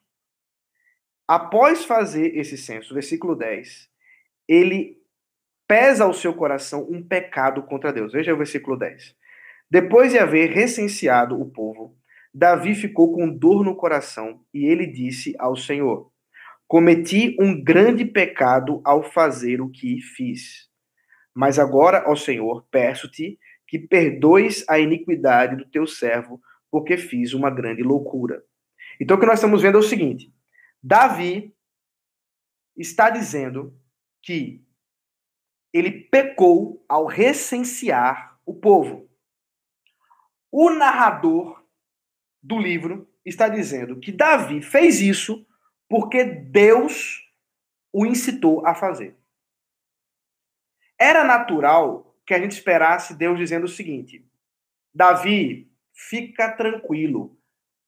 [1.27, 3.89] Após fazer esse censo, versículo 10,
[4.47, 5.01] ele
[5.67, 8.11] pesa ao seu coração um pecado contra Deus.
[8.11, 9.15] Veja o versículo 10.
[9.69, 11.97] Depois de haver recenseado o povo,
[12.33, 16.11] Davi ficou com dor no coração e ele disse ao Senhor:
[16.67, 20.69] Cometi um grande pecado ao fazer o que fiz.
[21.33, 23.39] Mas agora, ó Senhor, peço-te
[23.73, 28.45] que perdoes a iniquidade do teu servo, porque fiz uma grande loucura.
[29.01, 30.31] Então, o que nós estamos vendo é o seguinte:
[30.79, 31.57] Davi
[32.77, 33.75] está dizendo
[34.21, 34.63] que
[35.73, 39.09] ele pecou ao recensear o povo.
[40.51, 41.65] O narrador
[42.43, 45.47] do livro está dizendo que Davi fez isso
[45.89, 47.27] porque Deus
[47.91, 49.17] o incitou a fazer.
[50.95, 54.25] Era natural que a gente esperasse Deus dizendo o seguinte:
[54.93, 57.37] Davi, fica tranquilo.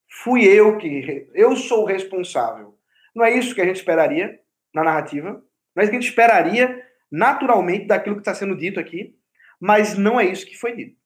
[0.10, 2.78] Fui eu que eu sou o responsável.
[3.13, 4.39] Não é isso que a gente esperaria
[4.74, 5.43] na narrativa?
[5.76, 9.17] Não é isso que a gente esperaria naturalmente daquilo que está sendo dito aqui,
[9.60, 10.98] mas não é isso que foi dito.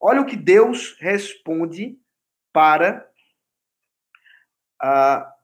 [0.00, 1.98] Olha o que Deus responde
[2.52, 3.08] para
[4.82, 5.34] uh,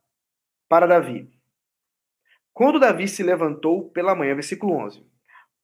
[0.68, 1.28] para Davi.
[2.52, 5.09] Quando Davi se levantou pela manhã, versículo 11.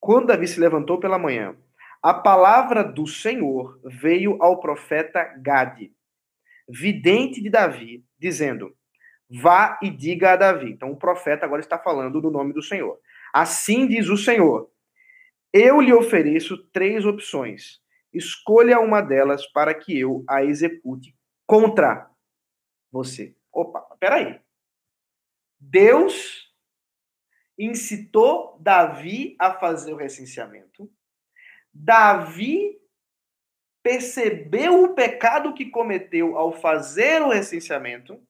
[0.07, 1.57] Quando Davi se levantou pela manhã,
[2.01, 5.93] a palavra do Senhor veio ao profeta Gade,
[6.69, 8.73] vidente de Davi, dizendo:
[9.29, 10.71] Vá e diga a Davi.
[10.71, 12.97] Então o profeta agora está falando do nome do Senhor.
[13.35, 14.71] Assim diz o Senhor:
[15.53, 17.81] Eu lhe ofereço três opções.
[18.15, 22.09] Escolha uma delas para que eu a execute contra
[22.93, 23.35] você.
[23.53, 24.39] Opa, peraí.
[25.59, 26.46] Deus
[27.59, 30.91] incitou Davi a fazer o recenseamento.
[31.73, 32.79] Davi
[33.83, 38.21] percebeu o pecado que cometeu ao fazer o recenseamento.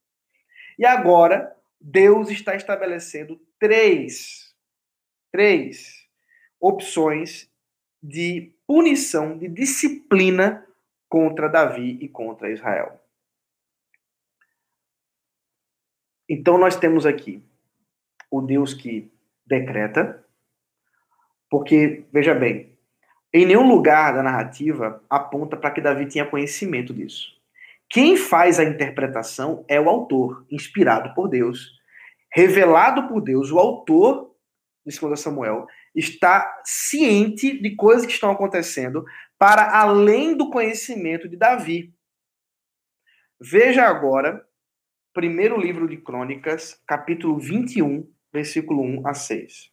[0.78, 4.46] E agora, Deus está estabelecendo três
[5.36, 6.08] três
[6.58, 7.46] opções
[8.02, 10.66] de punição, de disciplina
[11.10, 12.98] contra Davi e contra Israel.
[16.26, 17.42] Então nós temos aqui
[18.30, 19.12] o Deus que
[19.46, 20.24] decreta,
[21.48, 22.76] porque, veja bem,
[23.32, 27.34] em nenhum lugar da narrativa aponta para que Davi tinha conhecimento disso.
[27.88, 31.78] Quem faz a interpretação é o autor, inspirado por Deus,
[32.32, 33.52] revelado por Deus.
[33.52, 34.36] O autor
[34.86, 39.04] de 2 Samuel, está ciente de coisas que estão acontecendo
[39.36, 41.92] para além do conhecimento de Davi.
[43.40, 44.46] Veja agora,
[45.12, 49.72] primeiro livro de Crônicas, capítulo 21, versículo 1 a 6.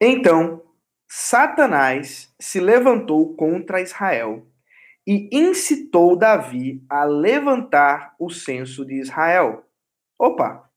[0.00, 0.62] Então,
[1.06, 4.46] Satanás se levantou contra Israel
[5.06, 9.68] e incitou Davi a levantar o censo de Israel.
[10.18, 10.70] Opa!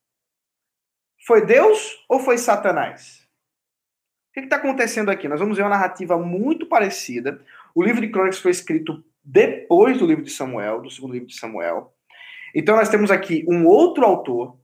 [1.25, 3.25] Foi Deus ou foi Satanás?
[4.29, 5.27] O que está acontecendo aqui?
[5.27, 7.45] Nós vamos ver uma narrativa muito parecida.
[7.73, 11.37] O livro de Crônicas foi escrito depois do livro de Samuel, do segundo livro de
[11.37, 11.93] Samuel.
[12.53, 14.57] Então nós temos aqui um outro autor,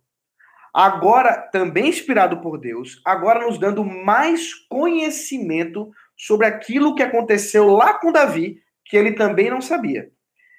[0.73, 7.93] agora também inspirado por Deus, agora nos dando mais conhecimento sobre aquilo que aconteceu lá
[7.93, 10.11] com Davi, que ele também não sabia.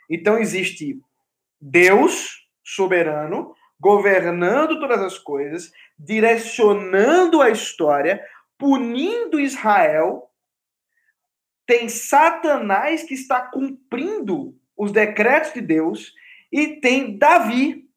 [0.08, 1.00] Então existe
[1.60, 8.22] Deus soberano governando todas as coisas, direcionando a história,
[8.58, 10.29] punindo Israel.
[11.70, 16.12] Tem Satanás que está cumprindo os decretos de Deus
[16.50, 17.88] e tem Davi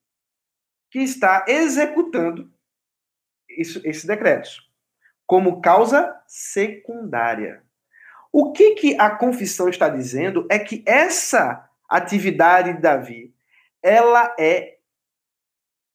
[0.92, 2.54] que está executando
[3.50, 4.70] isso, esses decretos
[5.26, 7.64] como causa secundária.
[8.32, 13.34] O que, que a confissão está dizendo é que essa atividade de Davi,
[13.82, 14.78] ela é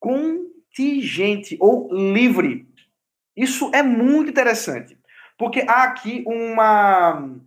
[0.00, 2.68] contingente ou livre.
[3.36, 4.98] Isso é muito interessante,
[5.38, 7.46] porque há aqui uma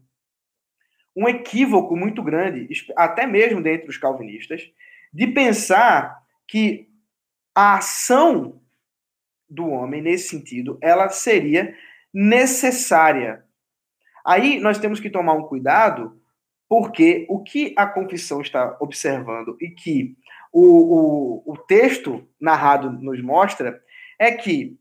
[1.16, 4.72] um equívoco muito grande, até mesmo dentre os calvinistas,
[5.14, 6.90] de pensar que
[7.54, 8.62] a ação
[9.50, 11.76] do homem nesse sentido, ela seria
[12.14, 13.44] necessária.
[14.26, 16.18] Aí nós temos que tomar um cuidado,
[16.70, 20.16] porque o que a confissão está observando e que
[20.54, 23.84] o, o, o texto narrado nos mostra
[24.18, 24.80] é que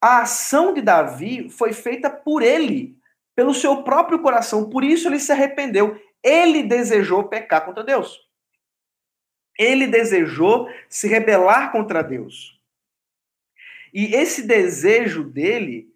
[0.00, 2.98] a ação de Davi foi feita por ele,
[3.34, 6.00] pelo seu próprio coração, por isso ele se arrependeu.
[6.22, 8.18] Ele desejou pecar contra Deus.
[9.58, 12.58] Ele desejou se rebelar contra Deus.
[13.92, 15.88] E esse desejo dele,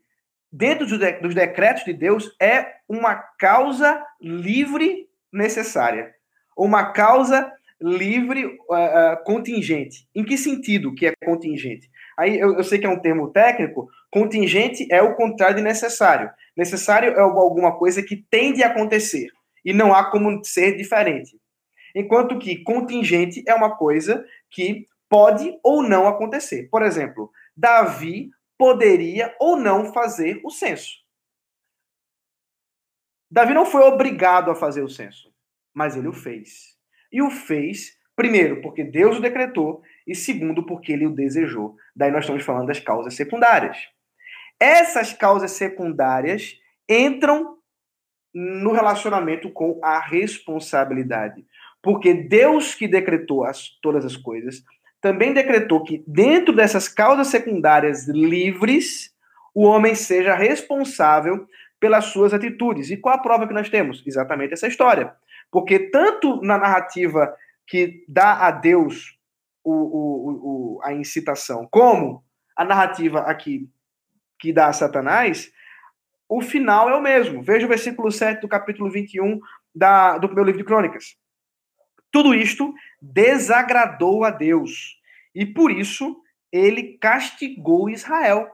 [0.50, 6.14] dentro dos decretos de Deus, é uma causa livre necessária.
[6.56, 10.08] Uma causa livre uh, uh, contingente.
[10.14, 11.90] Em que sentido que é contingente?
[12.16, 13.88] Aí eu, eu, sei que é um termo técnico.
[14.14, 16.30] Contingente é o contrário de necessário.
[16.56, 19.28] Necessário é alguma coisa que tende a acontecer
[19.64, 21.36] e não há como ser diferente.
[21.92, 26.68] Enquanto que contingente é uma coisa que pode ou não acontecer.
[26.70, 30.92] Por exemplo, Davi poderia ou não fazer o censo.
[33.28, 35.34] Davi não foi obrigado a fazer o censo,
[35.74, 36.78] mas ele o fez.
[37.10, 41.74] E o fez, primeiro, porque Deus o decretou, e segundo, porque ele o desejou.
[41.96, 43.92] Daí nós estamos falando das causas secundárias.
[44.64, 46.58] Essas causas secundárias
[46.88, 47.58] entram
[48.32, 51.44] no relacionamento com a responsabilidade.
[51.82, 54.64] Porque Deus que decretou as, todas as coisas,
[55.02, 59.14] também decretou que dentro dessas causas secundárias livres,
[59.54, 61.46] o homem seja responsável
[61.78, 62.90] pelas suas atitudes.
[62.90, 64.02] E qual a prova que nós temos?
[64.06, 65.14] Exatamente essa história.
[65.50, 67.36] Porque tanto na narrativa
[67.66, 69.18] que dá a Deus
[69.62, 70.30] o, o,
[70.78, 72.24] o, a incitação, como
[72.56, 73.68] a narrativa aqui
[74.44, 75.50] que dá a Satanás,
[76.28, 77.42] o final é o mesmo.
[77.42, 79.40] Veja o versículo 7 do capítulo 21
[79.74, 81.16] da, do primeiro livro de Crônicas.
[82.12, 85.00] Tudo isto desagradou a Deus,
[85.34, 86.20] e por isso
[86.52, 88.46] ele castigou Israel.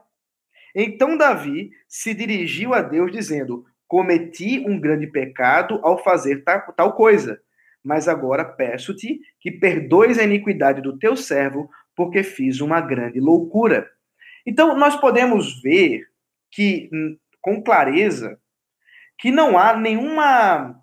[0.76, 6.92] Então Davi se dirigiu a Deus dizendo: cometi um grande pecado ao fazer tal, tal
[6.92, 7.40] coisa.
[7.82, 13.90] Mas agora peço-te que perdoes a iniquidade do teu servo, porque fiz uma grande loucura.
[14.46, 16.06] Então, nós podemos ver
[16.50, 18.38] que, hum, com clareza,
[19.18, 20.80] que não há nenhuma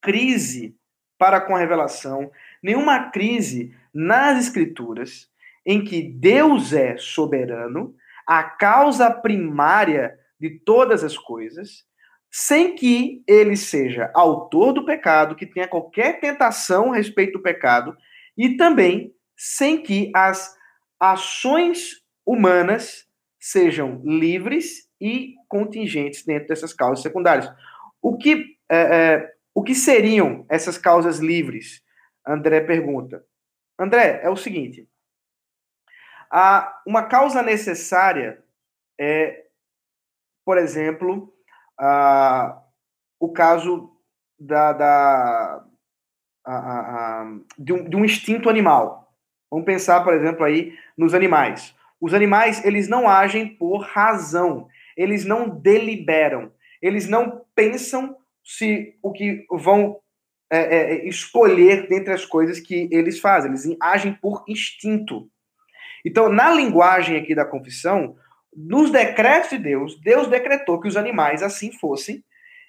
[0.00, 0.76] crise
[1.18, 2.30] para com a revelação,
[2.62, 5.28] nenhuma crise nas escrituras
[5.66, 7.94] em que Deus é soberano,
[8.26, 11.84] a causa primária de todas as coisas,
[12.30, 17.96] sem que ele seja autor do pecado, que tenha qualquer tentação a respeito do pecado,
[18.36, 20.54] e também sem que as
[21.00, 23.08] ações humanas
[23.40, 27.50] sejam livres e contingentes dentro dessas causas secundárias.
[28.02, 31.82] O que, é, é, o que seriam essas causas livres?
[32.26, 33.24] André pergunta.
[33.78, 34.86] André, é o seguinte:
[36.30, 38.44] a, uma causa necessária
[39.00, 39.46] é,
[40.44, 41.32] por exemplo,
[41.78, 42.62] ah,
[43.18, 43.96] o caso
[44.38, 45.64] da, da
[46.44, 49.14] a, a, de, um, de um instinto animal.
[49.50, 51.74] Vamos pensar, por exemplo, aí nos animais.
[52.00, 59.12] Os animais, eles não agem por razão, eles não deliberam, eles não pensam se o
[59.12, 59.98] que vão
[60.50, 65.28] é, é, escolher dentre as coisas que eles fazem, eles agem por instinto.
[66.04, 68.16] Então, na linguagem aqui da confissão,
[68.56, 72.24] nos decretos de Deus, Deus decretou que os animais assim fossem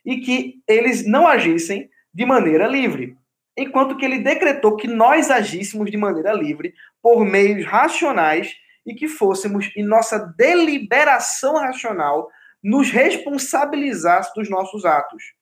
[0.06, 3.16] e que eles não agissem de maneira livre,
[3.56, 8.56] enquanto que ele decretou que nós agíssemos de maneira livre por meios racionais
[8.90, 12.30] e que fôssemos, em nossa deliberação racional,
[12.62, 15.36] nos responsabilizasse dos nossos atos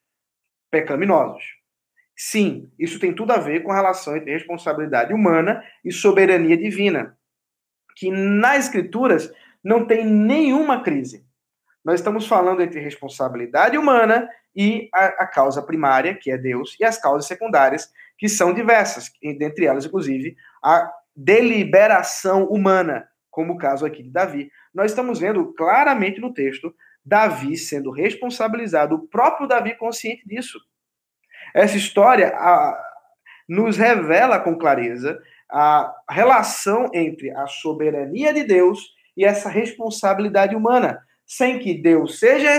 [0.69, 1.43] pecaminosos.
[2.15, 7.17] Sim, isso tem tudo a ver com a relação entre responsabilidade humana e soberania divina,
[7.95, 9.31] que nas Escrituras
[9.63, 11.25] não tem nenhuma crise.
[11.85, 16.83] Nós estamos falando entre responsabilidade humana e a, a, causa primária, que é Deus, e
[16.83, 23.07] as causas secundárias, que são diversas, dentre elas, inclusive, a deliberação humana,
[23.37, 24.49] como o caso aqui de Davi.
[24.73, 26.73] Nós estamos vendo claramente no texto
[27.05, 30.59] Davi sendo responsabilizado, o próprio Davi consciente disso.
[31.53, 32.75] Essa história a,
[33.47, 35.21] nos revela com clareza
[35.51, 38.79] a relação entre a soberania de Deus
[39.15, 42.49] e essa responsabilidade humana, sem que Deus seja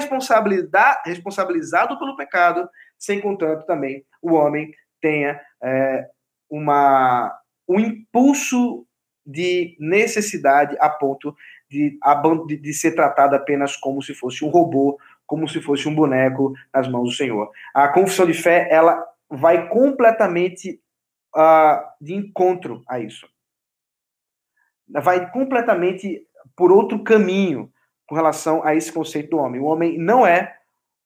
[1.05, 6.07] responsabilizado pelo pecado, sem contanto também o homem tenha é,
[6.49, 7.37] uma,
[7.68, 8.87] um impulso
[9.29, 11.37] de necessidade a ponto
[11.68, 11.99] de,
[12.57, 16.89] de, ser tratado apenas como se fosse um robô, como se fosse um boneco nas
[16.89, 17.51] mãos do Senhor.
[17.74, 20.81] A confissão de fé, ela vai completamente
[21.37, 23.29] uh, de encontro a isso.
[24.89, 26.26] Vai completamente
[26.57, 27.70] por outro caminho
[28.07, 29.61] com relação a esse conceito do homem.
[29.61, 30.57] O homem não é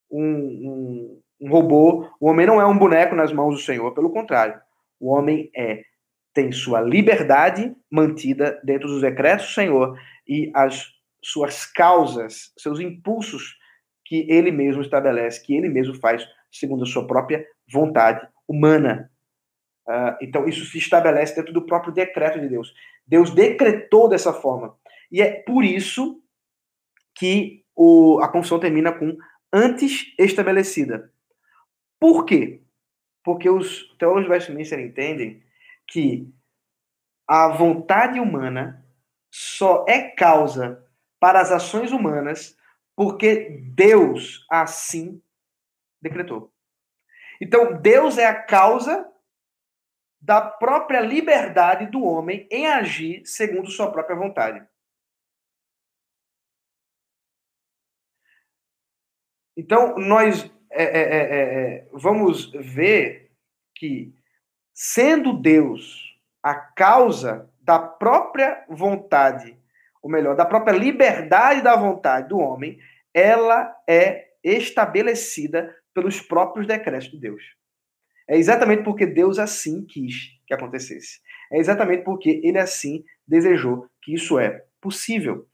[0.08, 4.10] um, um, um robô, o homem não é um boneco nas mãos do Senhor, pelo
[4.10, 4.60] contrário.
[5.00, 5.82] O homem é
[6.32, 13.56] tem sua liberdade mantida dentro dos decretos do Senhor e as suas causas, seus impulsos
[14.04, 19.10] que ele mesmo estabelece, que ele mesmo faz segundo a sua própria vontade humana.
[19.86, 22.72] Uh, então, isso se estabelece dentro do próprio decreto de Deus.
[23.06, 24.76] Deus decretou dessa forma.
[25.10, 26.20] E é por isso
[27.14, 29.16] que o, a confissão termina com
[29.52, 31.12] antes estabelecida.
[31.98, 32.62] Por quê?
[33.24, 35.42] Porque os teólogos de Westminster entendem
[35.92, 36.34] que
[37.28, 38.82] a vontade humana
[39.30, 40.82] só é causa
[41.20, 42.56] para as ações humanas
[42.96, 45.22] porque Deus assim
[46.00, 46.52] decretou.
[47.40, 49.10] Então, Deus é a causa
[50.20, 54.66] da própria liberdade do homem em agir segundo sua própria vontade.
[59.56, 63.32] Então, nós é, é, é, é vamos ver
[63.74, 64.14] que,
[64.84, 69.56] sendo Deus a causa da própria vontade,
[70.02, 72.80] ou melhor, da própria liberdade da vontade do homem,
[73.14, 77.40] ela é estabelecida pelos próprios decretos de Deus.
[78.28, 81.20] É exatamente porque Deus assim quis que acontecesse.
[81.52, 85.46] É exatamente porque ele assim desejou que isso é possível.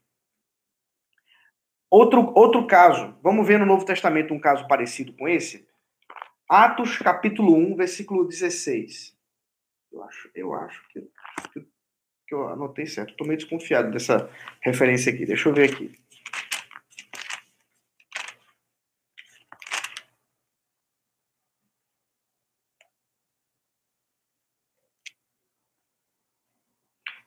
[1.87, 5.67] Outro, outro caso, vamos ver no Novo Testamento um caso parecido com esse.
[6.49, 9.18] Atos capítulo 1, versículo 16.
[9.91, 11.01] Eu acho, eu acho que,
[11.53, 11.67] que,
[12.27, 13.11] que eu anotei certo.
[13.11, 14.29] Estou meio desconfiado dessa
[14.61, 15.25] referência aqui.
[15.25, 15.99] Deixa eu ver aqui.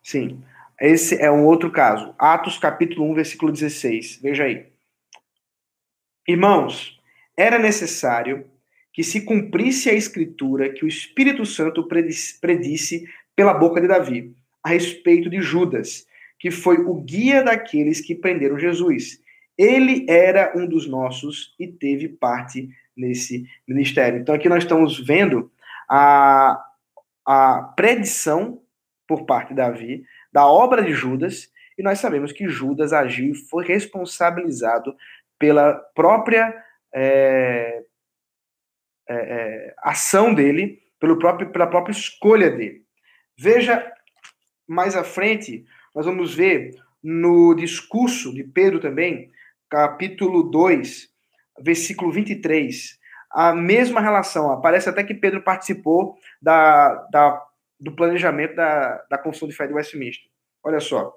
[0.02, 0.44] Sim.
[0.78, 2.14] Esse é um outro caso.
[2.18, 4.16] Atos capítulo 1, versículo 16.
[4.20, 4.70] Veja aí.
[6.28, 7.00] Irmãos,
[7.36, 8.48] era necessário
[8.92, 14.68] que se cumprisse a escritura que o Espírito Santo predisse pela boca de Davi a
[14.68, 16.06] respeito de Judas,
[16.38, 19.20] que foi o guia daqueles que prenderam Jesus.
[19.56, 24.20] Ele era um dos nossos e teve parte nesse ministério.
[24.20, 25.50] Então aqui nós estamos vendo
[25.88, 26.62] a,
[27.26, 28.60] a predição
[29.06, 33.34] por parte de Davi da obra de Judas, e nós sabemos que Judas agiu e
[33.34, 34.94] foi responsabilizado
[35.38, 36.54] pela própria
[36.94, 37.82] é,
[39.12, 42.82] é, é, ação dele, pelo próprio, pela própria escolha dele.
[43.36, 43.84] Veja
[44.66, 46.70] mais à frente, nós vamos ver
[47.02, 49.30] no discurso de Pedro também,
[49.68, 51.08] capítulo 2,
[51.60, 52.98] versículo 23,
[53.30, 54.60] a mesma relação.
[54.60, 57.42] Parece até que Pedro participou da, da,
[57.80, 60.30] do planejamento da, da Confissão de Fé de Westminster.
[60.62, 61.12] Olha só.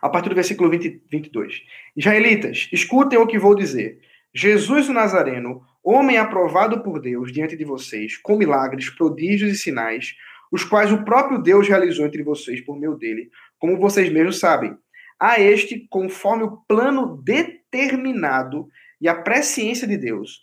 [0.00, 1.62] A partir do versículo 20, 22.
[1.96, 4.00] Israelitas, escutem o que vou dizer.
[4.34, 10.14] Jesus o Nazareno, homem aprovado por Deus diante de vocês, com milagres, prodígios e sinais,
[10.50, 14.76] os quais o próprio Deus realizou entre vocês por meio dele, como vocês mesmos sabem.
[15.18, 18.68] A este, conforme o plano determinado
[19.00, 20.42] e a presciência de Deus,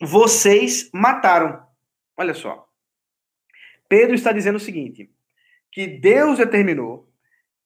[0.00, 1.62] vocês mataram.
[2.16, 2.66] Olha só.
[3.88, 5.10] Pedro está dizendo o seguinte:
[5.70, 7.08] que Deus determinou,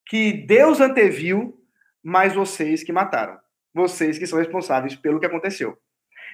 [0.06, 1.58] que Deus anteviu,
[2.02, 3.38] mas vocês que mataram.
[3.74, 5.78] Vocês que são responsáveis pelo que aconteceu.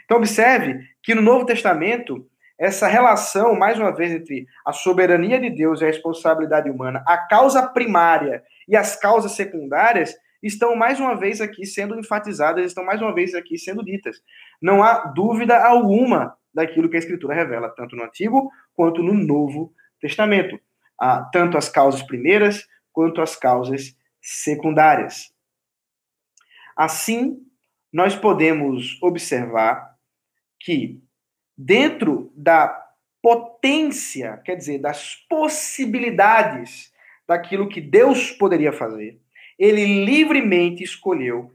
[0.08, 2.26] Então, observe que no Novo Testamento,
[2.58, 7.18] essa relação, mais uma vez, entre a soberania de Deus e a responsabilidade humana, a
[7.18, 13.02] causa primária e as causas secundárias, estão mais uma vez aqui sendo enfatizadas, estão mais
[13.02, 14.16] uma vez aqui sendo ditas.
[14.62, 19.74] Não há dúvida alguma daquilo que a Escritura revela, tanto no Antigo quanto no Novo
[20.00, 20.58] Testamento.
[20.98, 25.30] Ah, tanto as causas primeiras quanto as causas secundárias.
[26.74, 27.36] Assim,
[27.92, 29.87] nós podemos observar
[30.60, 31.00] que
[31.56, 32.86] dentro da
[33.22, 36.92] potência, quer dizer, das possibilidades
[37.26, 39.20] daquilo que Deus poderia fazer,
[39.58, 41.52] ele livremente escolheu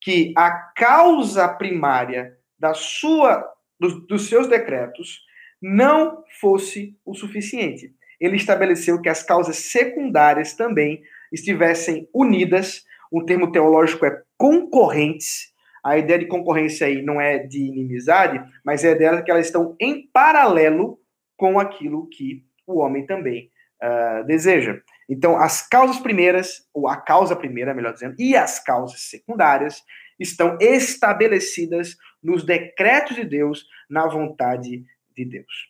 [0.00, 3.44] que a causa primária da sua
[3.80, 5.20] dos, dos seus decretos
[5.60, 7.92] não fosse o suficiente.
[8.20, 12.84] Ele estabeleceu que as causas secundárias também estivessem unidas.
[13.10, 15.52] O termo teológico é concorrentes.
[15.84, 19.76] A ideia de concorrência aí não é de inimizade, mas é dela que elas estão
[19.80, 20.98] em paralelo
[21.36, 23.50] com aquilo que o homem também
[23.82, 24.80] uh, deseja.
[25.08, 29.82] Então, as causas primeiras, ou a causa primeira, melhor dizendo, e as causas secundárias
[30.18, 34.84] estão estabelecidas nos decretos de Deus, na vontade
[35.16, 35.68] de Deus.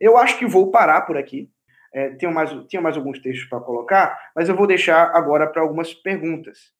[0.00, 1.48] Eu acho que vou parar por aqui.
[1.94, 5.60] É, tenho mais, tinha mais alguns textos para colocar, mas eu vou deixar agora para
[5.60, 6.72] algumas perguntas.